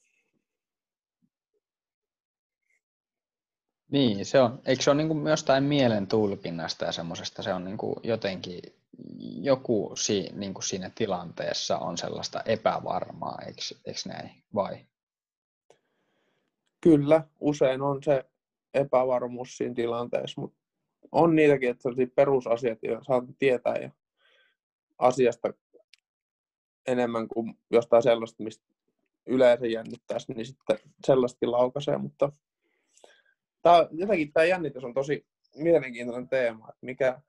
[3.91, 7.65] Niin, se on, eikö se ole niin kuin jostain mielen tulkinnasta ja semmoisesta, se on
[7.65, 8.61] niin kuin jotenkin,
[9.19, 14.87] joku si, niin kuin siinä tilanteessa on sellaista epävarmaa, eikö, eikö näin, vai?
[16.81, 18.25] Kyllä, usein on se
[18.75, 20.59] epävarmuus siinä tilanteessa, mutta
[21.13, 23.91] on niitäkin, että sellaisia perusasiat, joita saat tietää ja
[24.99, 25.53] asiasta
[26.87, 28.65] enemmän kuin jostain sellaista, mistä
[29.27, 32.33] yleensä jännittäisi, niin sitten sellaistakin laukaisee, mutta
[33.63, 37.21] tämä, jotenkin tämä jännitys on tosi mielenkiintoinen teema, että mikä,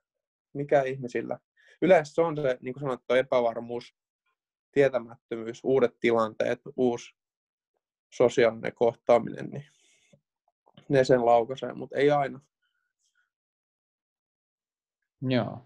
[0.52, 1.38] mikä ihmisillä,
[1.82, 3.94] yleensä se on se, niin kuin sanottu, epävarmuus,
[4.72, 7.14] tietämättömyys, uudet tilanteet, uusi
[8.12, 9.66] sosiaalinen kohtaaminen, niin
[10.88, 12.40] ne sen laukaisee, mutta ei aina.
[15.22, 15.62] Joo.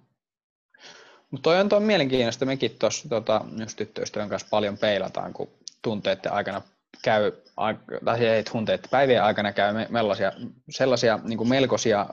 [1.31, 2.45] Mutta toi on, toi mielenkiintoista.
[2.45, 3.45] Mekin tuossa tota,
[3.77, 5.49] tyttöystävän kanssa paljon peilataan, kun
[5.83, 6.63] tunteiden aikana
[7.03, 7.33] käy,
[8.05, 10.33] tai ei tunteiden päivien aikana käy mellaisia,
[10.71, 12.07] sellaisia niin kuin melkoisia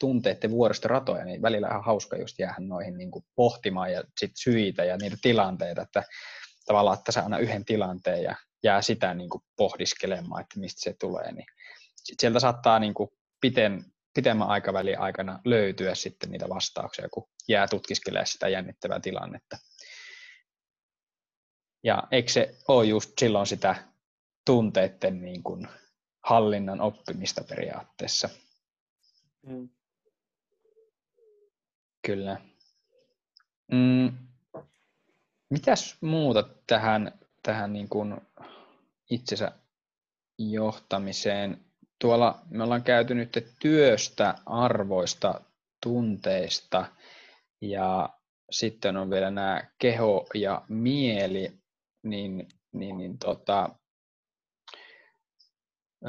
[0.00, 4.84] tunteiden vuoristoratoja, niin välillä ihan hauska just jäädä noihin niin kuin pohtimaan ja sit syitä
[4.84, 6.02] ja niitä tilanteita, että
[6.66, 10.96] tavallaan, että saa aina yhden tilanteen ja jää sitä niin kuin pohdiskelemaan, että mistä se
[11.00, 11.46] tulee, niin
[11.96, 17.68] sit sieltä saattaa niin kuin piten, pitemmän aikavälin aikana löytyä sitten niitä vastauksia, kun jää
[17.68, 19.58] tutkiskelemaan sitä jännittävää tilannetta.
[21.84, 23.74] Ja eikö se ole just silloin sitä
[24.46, 25.68] tunteiden niin kuin
[26.24, 28.28] hallinnan oppimista periaatteessa?
[29.46, 29.68] Mm.
[32.06, 32.40] Kyllä.
[33.72, 34.12] Mm,
[35.50, 38.20] mitäs muuta tähän, tähän niin kuin
[39.12, 39.52] itsensä
[40.38, 41.64] johtamiseen?
[41.98, 45.40] Tuolla me ollaan käyty nyt työstä, arvoista,
[45.82, 46.86] tunteista
[47.60, 48.08] ja
[48.50, 51.52] sitten on vielä nämä keho ja mieli,
[52.02, 53.68] niin, niin, niin tota,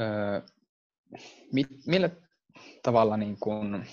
[0.00, 0.40] öö,
[1.52, 2.10] mit, millä
[2.82, 3.86] tavalla niin kuin,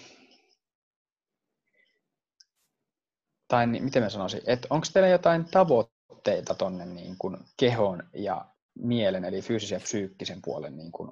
[3.47, 8.45] tai niin, miten mä sanoisin, että onko teillä jotain tavoitteita tuonne niin kuin kehon ja
[8.79, 11.11] mielen, eli fyysisen ja psyykkisen puolen niin kuin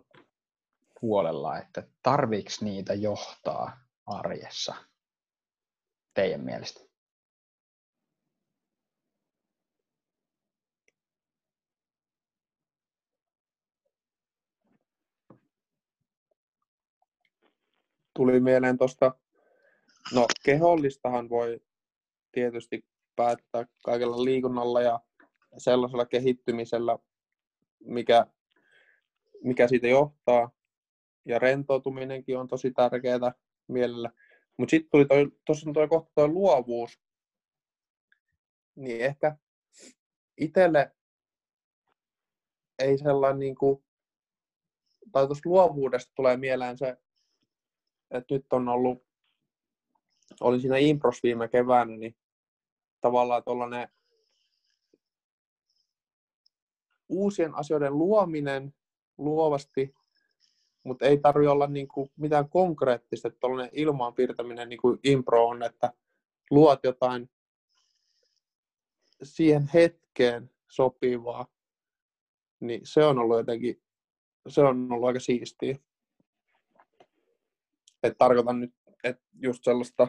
[1.01, 4.75] puolella, että tarviiko niitä johtaa arjessa
[6.13, 6.89] teidän mielestä?
[18.13, 19.15] Tuli mieleen tuosta,
[20.13, 21.61] no kehollistahan voi
[22.31, 24.99] tietysti päättää kaikella liikunnalla ja
[25.57, 26.99] sellaisella kehittymisellä,
[27.83, 28.27] mikä,
[29.43, 30.51] mikä siitä johtaa.
[31.25, 33.33] Ja rentoutuminenkin on tosi tärkeää
[33.67, 34.11] mielellä.
[34.57, 36.99] Mutta sitten tuli tuossa toi kohta toi luovuus.
[38.75, 39.37] Niin ehkä
[40.37, 40.91] itselle
[42.79, 43.83] ei sellainen niin kuin,
[45.11, 46.97] tai tuossa luovuudesta tulee mieleen se,
[48.11, 49.09] että nyt on ollut
[50.41, 52.15] olin siinä Impros viime keväänä, niin
[53.01, 53.89] tavallaan tuollainen
[57.09, 58.73] uusien asioiden luominen
[59.17, 59.95] luovasti,
[60.83, 65.47] mutta ei tarvitse olla niin kuin mitään konkreettista, että tuollainen ilmaan piirtäminen niin kuin impro
[65.47, 65.93] on, että
[66.51, 67.29] luot jotain
[69.23, 71.47] siihen hetkeen sopivaa,
[72.59, 73.81] niin se on ollut jotenkin,
[74.47, 75.79] se on ollut aika siistiä.
[78.03, 80.07] Et tarkoitan nyt että just sellaista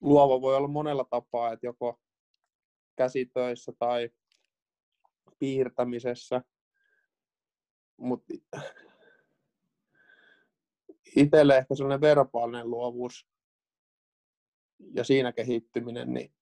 [0.00, 2.00] luova voi olla monella tapaa, että joko
[2.96, 4.10] käsitöissä tai
[5.38, 6.42] piirtämisessä,
[7.96, 8.34] mutta
[11.16, 13.28] itselle ehkä sellainen verbaalinen luovuus
[14.94, 16.34] ja siinä kehittyminen niin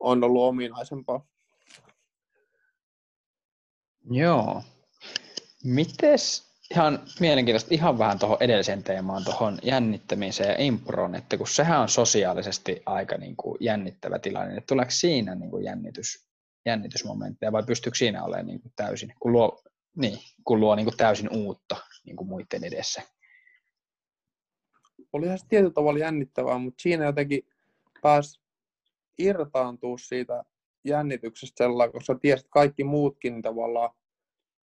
[0.00, 1.26] on ollut ominaisempaa.
[4.10, 4.62] Joo.
[5.64, 11.80] Mites ihan mielenkiintoista ihan vähän tuohon edelliseen teemaan, tuohon jännittämiseen ja improon, että kun sehän
[11.80, 16.28] on sosiaalisesti aika niin kuin jännittävä tilanne, niin tuleeko siinä niin kuin jännitys,
[16.66, 19.62] jännitysmomentteja vai pystyykö siinä olemaan niin kuin täysin, kun luo,
[19.96, 23.02] niin, kun luo niin kuin täysin uutta niin kuin muiden edessä?
[25.12, 27.42] Olihan se tietyllä tavalla jännittävää, mutta siinä jotenkin
[28.02, 28.40] pääsi
[29.18, 30.44] irtaantua siitä
[30.84, 33.90] jännityksestä sellainen, koska tiesit, että kaikki muutkin tavallaan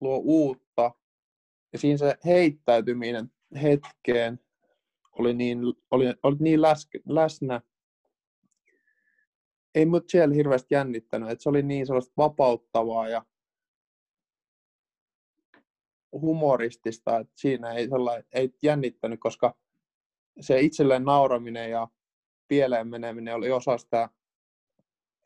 [0.01, 0.62] luo uutta
[1.73, 3.31] ja siinä se heittäytyminen
[3.61, 4.39] hetkeen
[5.11, 5.59] oli niin,
[5.91, 7.61] oli, oli niin läs, läsnä.
[9.75, 13.25] Ei mut siellä hirveästi jännittänyt, että se oli niin sellaista vapauttavaa ja
[16.11, 17.87] humoristista, että siinä ei,
[18.33, 19.55] ei jännittänyt, koska
[20.39, 21.87] se itselleen nauraminen ja
[22.47, 24.09] pieleen meneminen oli osa sitä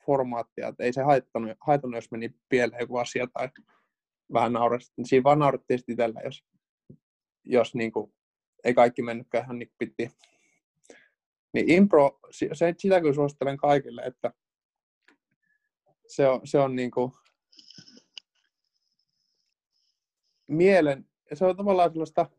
[0.05, 3.49] formaattia, että ei se haittanut, haitannut jos meni pieleen joku asia tai
[4.33, 5.05] vähän naurettiin.
[5.05, 6.43] Siinä vaan naurettiin itsellä, jos,
[7.43, 8.13] jos niin kuin,
[8.63, 10.11] ei kaikki mennytkään ihan niin piti.
[11.53, 14.33] Niin impro, se, sitä kyllä suosittelen kaikille, että
[16.07, 17.11] se on, se on niin kuin
[20.47, 22.29] mielen, se on tavallaan sellaista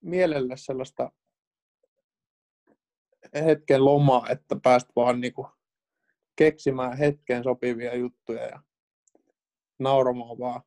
[0.00, 1.12] mielelle sellaista
[3.34, 5.48] hetken lomaa, että pääst vaan niin kuin
[6.36, 8.62] keksimään hetkeen sopivia juttuja ja
[9.78, 10.62] nauramaan vaan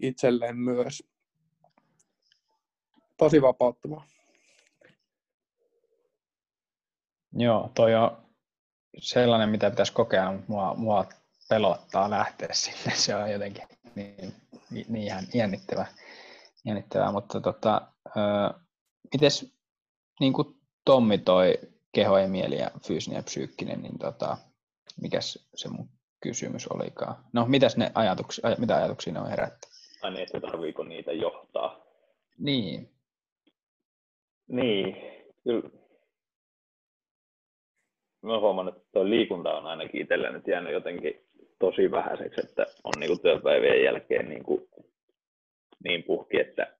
[0.00, 1.02] itselleen myös.
[3.16, 4.06] Tosi vapauttavaa.
[7.32, 8.26] Joo, toi on
[8.98, 11.06] sellainen, mitä pitäisi kokea, mutta mua, mua
[11.48, 12.94] pelottaa lähteä sinne.
[12.96, 13.64] Se on jotenkin
[13.94, 14.34] niin,
[14.70, 15.86] niin ihan jännittävää.
[16.64, 17.92] jännittävää mutta tota,
[19.12, 19.54] mites
[20.20, 21.58] niin kuin Tommi toi
[21.92, 24.38] keho ja mieli ja fyysinen ja psyykkinen, niin tota,
[25.00, 27.14] mikäs se mun kysymys olikaan?
[27.32, 29.68] No, mitäs ne ajatuksia, mitä ajatuksia ne on herätty?
[30.02, 31.86] Ai niin, että tarviiko niitä johtaa?
[32.38, 32.90] Niin.
[34.48, 34.96] Niin,
[35.44, 35.70] kyllä.
[38.22, 41.26] Mä huomannut, että tuo liikunta on ainakin itsellä nyt jäänyt jotenkin
[41.58, 44.68] tosi vähäiseksi, että on niin työpäivien jälkeen niin, kuin,
[45.84, 46.76] niin puhki, että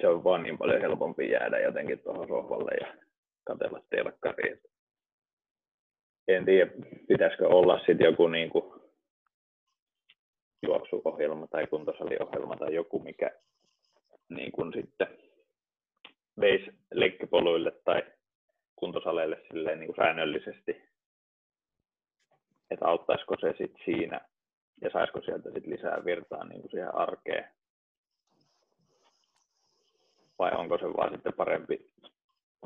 [0.00, 2.94] se on vaan niin paljon helpompi jäädä jotenkin tuohon sohvalle ja
[3.44, 4.60] katsella telkkariin.
[6.28, 6.70] En tiedä,
[7.08, 8.82] pitäisikö olla sitten joku niin kuin
[10.62, 13.30] juoksuohjelma tai kuntosaliohjelma tai joku, mikä
[14.28, 15.18] niin kuin sitten
[16.40, 18.02] veisi leikkipoluille tai
[18.76, 20.82] kuntosaleille silleen niin kuin säännöllisesti,
[22.70, 24.20] että auttaisiko se sitten siinä
[24.80, 27.48] ja saisiko sieltä sit lisää virtaa niin kuin siihen arkeen.
[30.38, 31.90] Vai onko se vaan sitten parempi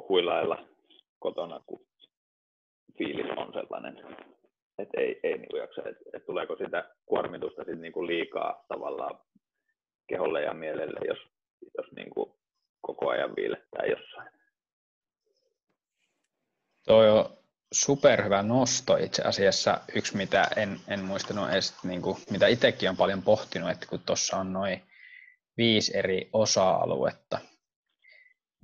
[0.08, 0.66] huilailla
[1.18, 1.86] kotona, kun
[2.98, 3.96] fiilis on sellainen,
[4.78, 9.20] että ei, ei niin jaksa, että, että tuleeko sitä kuormitusta sitten niin kuin liikaa tavallaan
[10.06, 11.18] keholle ja mielelle, jos,
[11.78, 12.32] jos niin kuin
[12.80, 14.30] koko ajan viilettää jossain.
[16.86, 17.24] Toi on
[17.72, 19.80] superhyvä nosto itse asiassa.
[19.94, 24.00] Yksi, mitä en, en muistanut edes, niin kuin, mitä itsekin on paljon pohtinut, että kun
[24.06, 24.82] tuossa on noin
[25.56, 27.38] viisi eri osa-aluetta,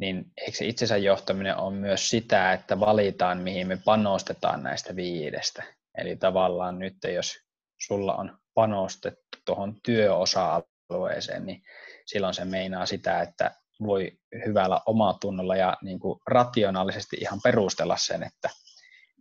[0.00, 5.62] niin eikö se itsensä johtaminen on myös sitä, että valitaan, mihin me panostetaan näistä viidestä.
[5.98, 7.38] Eli tavallaan nyt, jos
[7.86, 11.62] sulla on panostettu tuohon työosa-alueeseen, niin
[12.06, 13.50] silloin se meinaa sitä, että
[13.86, 14.12] voi
[14.46, 18.50] hyvällä omatunnolla ja niin kuin rationaalisesti ihan perustella sen, että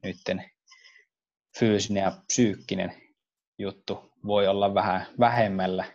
[0.04, 0.18] nyt
[1.60, 3.02] fyysinen ja psyykkinen
[3.60, 5.86] juttu voi olla vähän vähemmällä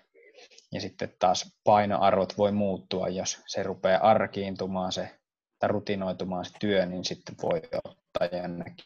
[0.72, 5.18] ja sitten taas painoarvot voi muuttua, jos se rupeaa arkiintumaan se,
[5.58, 8.84] tai rutinoitumaan se työ, niin sitten voi ottaa jonnekin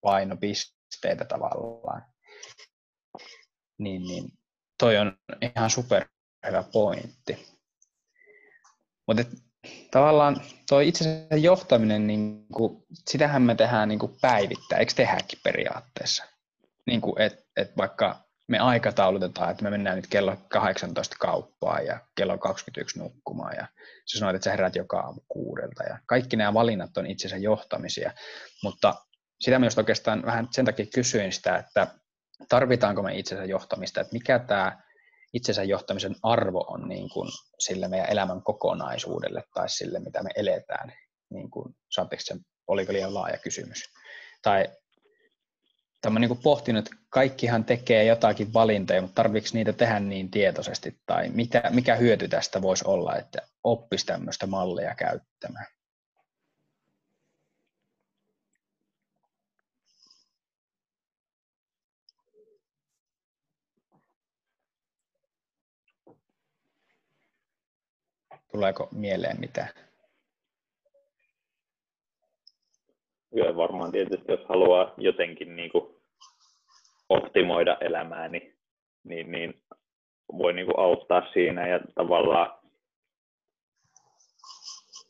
[0.00, 2.02] painopisteitä tavallaan.
[3.78, 4.32] Niin, niin
[4.78, 5.18] toi on
[5.56, 6.08] ihan super
[6.46, 7.46] hyvä pointti.
[9.06, 9.24] Mutta
[9.90, 16.24] tavallaan tuo itse johtaminen, niin kuin, sitähän me tehdään niin päivittäin, eikö tehdäkin periaatteessa?
[16.86, 22.00] Niin kuin, et, et vaikka me aikataulutetaan, että me mennään nyt kello 18 kauppaan ja
[22.16, 23.66] kello 21 nukkumaan ja
[24.12, 28.12] sä sanoit, että sä herät joka aamu kuudelta ja kaikki nämä valinnat on itsensä johtamisia,
[28.62, 28.94] mutta
[29.40, 31.86] sitä myös oikeastaan vähän sen takia kysyin sitä, että
[32.48, 34.82] tarvitaanko me itsensä johtamista, että mikä tämä
[35.32, 37.28] itsensä johtamisen arvo on niin kuin
[37.58, 40.92] sille meidän elämän kokonaisuudelle tai sille, mitä me eletään.
[41.30, 41.74] Niin kuin,
[42.18, 43.84] sen, oliko liian laaja kysymys.
[44.42, 44.68] Tai
[46.00, 51.28] Tämä niin kuin pohtinut, kaikkihan tekee jotakin valintoja, mutta tarvitseeko niitä tehdä niin tietoisesti, tai
[51.28, 55.66] mitä, mikä hyöty tästä voisi olla, että oppisi tämmöistä mallia käyttämään?
[68.52, 69.68] Tuleeko mieleen mitään?
[73.30, 75.97] Kyllä varmaan tietysti, jos haluaa jotenkin niin kuin
[77.08, 78.56] optimoida elämää, niin,
[79.04, 79.62] niin,
[80.32, 82.58] voi niin kuin auttaa siinä ja tavallaan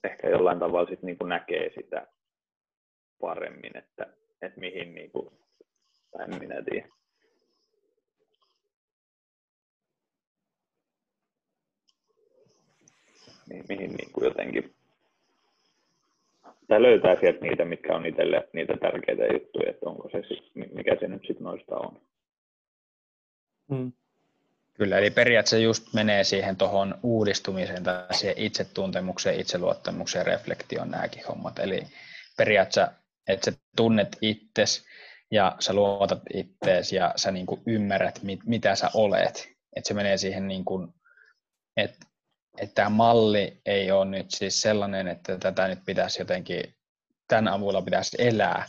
[0.04, 2.06] ehkä jollain tavalla sit niin kuin näkee sitä
[3.20, 4.06] paremmin, että,
[4.42, 5.30] että mihin, niin kuin,
[6.10, 6.88] tai en minä tiedä.
[13.68, 14.77] mihin niin kuin jotenkin
[16.68, 20.22] tai löytää sieltä niitä, mitkä on itselle niitä tärkeitä juttuja, että onko se,
[20.74, 22.00] mikä se nyt sitten noista on.
[23.68, 23.92] Hmm.
[24.74, 31.58] Kyllä, eli periaatteessa just menee siihen tuohon uudistumiseen tai siihen itsetuntemukseen, itseluottamukseen, reflektioon nämäkin hommat.
[31.58, 31.82] Eli
[32.36, 32.92] periaatteessa,
[33.28, 34.86] että sä tunnet itsesi
[35.30, 39.48] ja sä luotat ittees ja sä niin kuin ymmärrät, mit, mitä sä olet.
[39.76, 40.88] Että se menee siihen, niin kuin,
[41.76, 42.06] että
[42.60, 46.74] että tämä malli ei ole nyt siis sellainen, että tätä nyt pitäisi jotenkin,
[47.28, 48.68] tämän avulla pitäisi elää,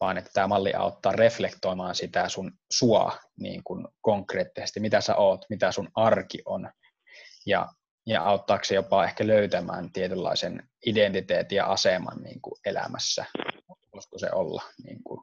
[0.00, 5.46] vaan että tämä malli auttaa reflektoimaan sitä sun sua niin kuin konkreettisesti, mitä sä oot,
[5.50, 6.70] mitä sun arki on,
[7.46, 7.66] ja,
[8.06, 13.24] ja auttaako se jopa ehkä löytämään tietynlaisen identiteetin ja aseman niin kuin elämässä,
[13.94, 15.20] voisiko se olla niin kuin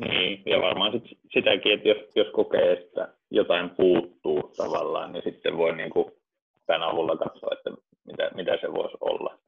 [0.00, 5.56] Niin, ja varmaan sit sitäkin, että jos, jos kokee, että jotain puuttuu tavallaan, niin sitten
[5.56, 6.12] voi niin kuin
[6.66, 7.70] tämän avulla katsoa, että
[8.06, 9.38] mitä, mitä se voisi olla.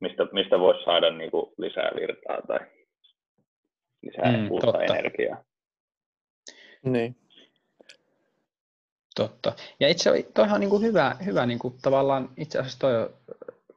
[0.00, 2.58] Mistä, mistä voisi saada niin kuin lisää virtaa tai
[4.02, 4.96] lisää mm, uutta totta.
[4.96, 5.44] energiaa.
[6.84, 7.16] Niin.
[9.16, 9.52] Totta.
[9.80, 13.10] Ja itse toihan on niin kuin hyvä, hyvä niin kuin tavallaan itse asiassa toi,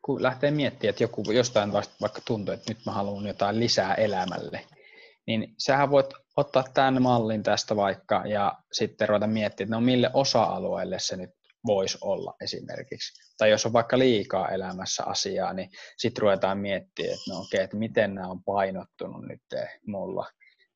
[0.01, 4.61] kun lähtee miettimään, että joku jostain vaikka tuntuu, että nyt mä haluan jotain lisää elämälle,
[5.25, 10.09] niin sähän voit ottaa tämän mallin tästä vaikka ja sitten ruveta miettimään, että no mille
[10.13, 11.29] osa-alueelle se nyt
[11.65, 13.21] voisi olla esimerkiksi.
[13.37, 17.77] Tai jos on vaikka liikaa elämässä asiaa, niin sitten ruvetaan miettimään, että no okei, että
[17.77, 19.41] miten nämä on painottunut nyt
[19.87, 20.27] mulla.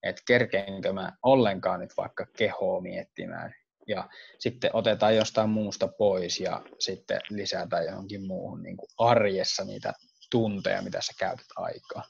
[0.04, 3.56] Että kerkeenkö mä ollenkaan nyt vaikka kehoa miettimään.
[3.88, 4.10] Ja
[4.40, 9.94] sitten otetaan jostain muusta pois ja sitten lisätään johonkin muuhun niin kuin arjessa niitä
[10.32, 12.04] tunteja, mitä sä käytät aikaa.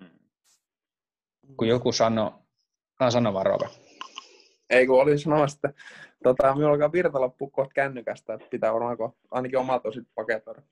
[0.00, 0.18] Mm.
[1.56, 1.92] Kun joku
[3.00, 3.68] sanoo, sano vaan Rove.
[4.70, 5.82] Ei kun olin sanomassa, että
[6.22, 10.62] tota, minulla alkaa virta loppua kohta kännykästä, että pitää varmaan ainakin omat osit paketoida.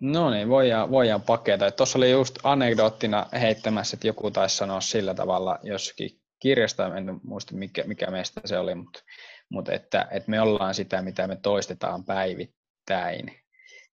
[0.00, 1.70] No niin, voidaan, voidaan paketoida.
[1.70, 6.10] Tuossa oli just anekdoottina heittämässä, että joku taisi sanoa sillä tavalla jossakin
[6.40, 9.02] kirjasta, en muista mikä, mikä meistä se oli, mutta,
[9.48, 13.32] mutta että, että me ollaan sitä, mitä me toistetaan päivittäin.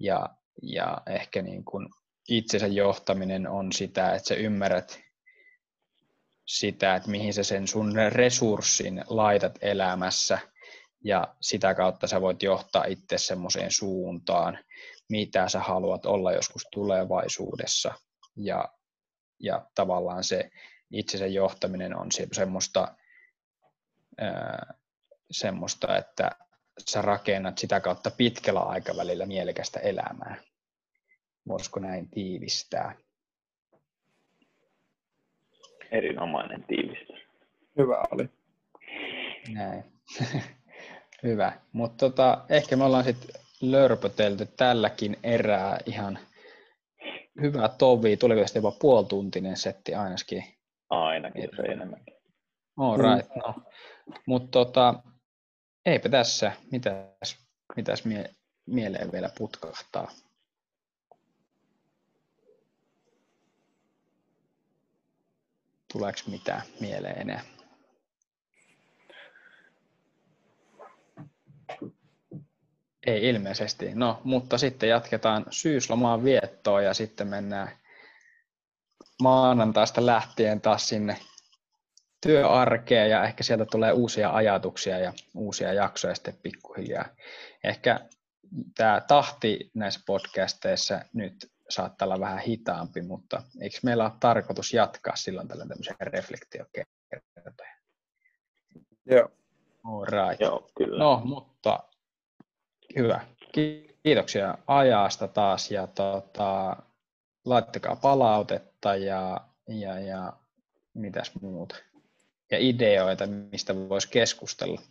[0.01, 0.29] Ja,
[0.63, 1.89] ja ehkä niin kuin
[2.29, 5.01] itsensä johtaminen on sitä, että sä ymmärrät
[6.51, 10.39] sitä, että mihin sä sen sun resurssin laitat elämässä
[11.05, 14.59] ja sitä kautta sä voit johtaa itse semmoiseen suuntaan,
[15.09, 17.95] mitä sä haluat olla joskus tulevaisuudessa
[18.37, 18.69] ja,
[19.41, 20.51] ja tavallaan se
[20.91, 22.95] itsensä johtaminen on semmoista,
[24.19, 24.75] ää,
[25.31, 26.31] semmoista, että
[26.89, 30.37] sä rakennat sitä kautta pitkällä aikavälillä mielekästä elämää.
[31.49, 32.95] Voisiko näin tiivistää?
[35.91, 37.21] Erinomainen tiivistys.
[37.79, 38.29] Hyvä oli.
[39.53, 39.85] Näin.
[41.23, 41.53] Hyvä.
[41.73, 46.19] Mutta tota, ehkä me ollaan sitten lörpötelty tälläkin erää ihan
[47.41, 48.17] hyvä tovi.
[48.17, 50.45] Tuliko sitten jopa puolituntinen setti ainakin?
[50.91, 52.15] Ainakin, se enemmänkin.
[52.77, 53.55] All right, no.
[54.27, 54.95] Mutta tota,
[55.87, 56.53] eipä tässä.
[56.73, 58.31] Mitäs, mitäs mie-
[58.67, 60.11] mieleen vielä putkahtaa?
[65.93, 67.41] Tuleeko mitään mieleen enää?
[73.07, 73.95] Ei ilmeisesti.
[73.95, 77.69] No, mutta sitten jatketaan syyslomaan viettoa ja sitten mennään
[79.23, 81.17] maanantaista lähtien taas sinne
[82.21, 87.05] työarkeen ja ehkä sieltä tulee uusia ajatuksia ja uusia jaksoja sitten pikkuhiljaa.
[87.65, 88.01] Ehkä
[88.77, 95.17] tämä tahti näissä podcasteissa nyt saattaa olla vähän hitaampi, mutta eikö meillä ole tarkoitus jatkaa
[95.17, 97.77] silloin tällä tämmöisiä reflektiokertoja?
[99.07, 99.29] Joo.
[99.85, 100.41] All right.
[100.41, 100.99] Joo, kyllä.
[100.99, 101.79] No, mutta
[102.97, 103.21] hyvä.
[104.03, 106.77] Kiitoksia ajasta taas ja tota,
[107.45, 110.33] laittakaa palautetta ja, ja, ja
[110.95, 111.77] mitäs muuta.
[112.51, 114.83] Ja ideoita, mistä voisi keskustella.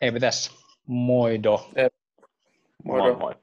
[0.00, 0.52] Eipä tässä.
[0.86, 1.70] Moido.
[2.84, 3.02] Moro.
[3.04, 3.34] Moi moi.